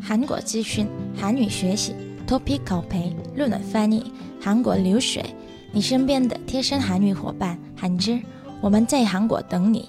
[0.00, 1.94] 韩国资讯、韩语学习、
[2.26, 5.24] Topic 考培、论文翻译、韩国流水，
[5.72, 8.20] 你身边的贴身韩语伙伴韩之，
[8.60, 9.88] 我们在韩国等你。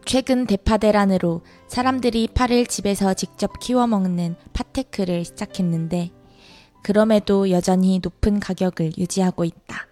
[0.05, 6.11] 최근 대파대란으로 사람들이 파를 집에서 직접 키워 먹는 파테크를 시작했는데
[6.82, 9.86] 그럼에도 여전히 높은 가격을 유지하고 있다.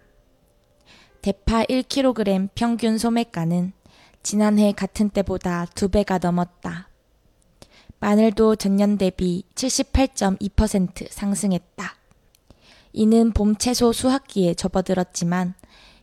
[1.21, 3.73] 대파 1kg 평균 소매가는
[4.23, 6.89] 지난해 같은 때보다 2배가 넘었다.
[7.99, 11.95] 마늘도 전년 대비 78.2% 상승했다.
[12.93, 15.55] 이는 봄 채소 수확기에 접어들었지만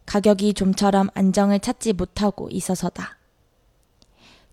[0.06, 3.19] 가격이 좀처럼 안정을 찾지 못하고 있어서다.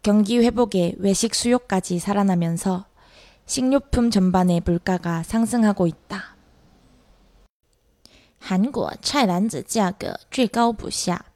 [0.01, 2.85] 경기 회복에 외식 수요까지 살아나면서
[3.46, 6.36] 식료품 전반의 물가가 상승하고 있다.
[8.38, 11.26] 韩国菜篮子价格最高不下。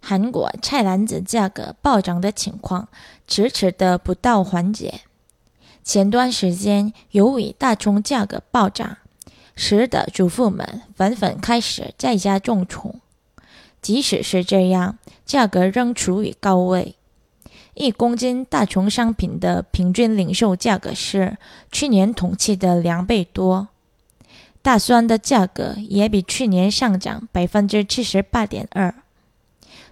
[0.00, 2.88] 韩国菜篮子价格暴涨的情况
[3.26, 5.02] 持续的不到缓解。
[5.84, 8.98] 前段时间，由于大葱价格暴涨，
[9.54, 13.00] 使得主妇们纷纷开始在家种葱。
[13.80, 16.95] 即使是这样，价格仍处于高位。
[17.77, 21.37] 一公斤大葱商品的平均零售价格是
[21.71, 23.69] 去年同期的两倍多。
[24.61, 28.93] 大蒜的价格也比去年上涨百分之七十八点二，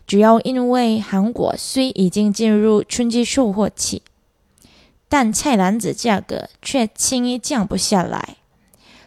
[0.06, 4.02] 主要因为韩国虽已经进入春季收获期，
[5.08, 8.36] 但菜篮子价格却轻易降不下来。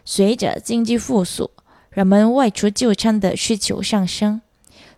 [0.05, 1.51] 随着经济复苏，
[1.91, 4.41] 人们外出就餐的需求上升，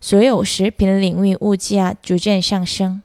[0.01, 3.03] 所有食品领域物价逐渐上升。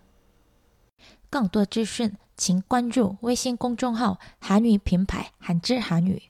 [1.35, 6.23] 更多资讯，请关注微信公众号“韩语品牌韩之韩语”。